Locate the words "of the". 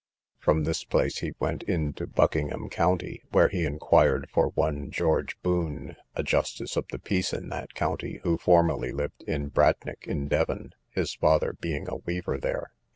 6.75-6.97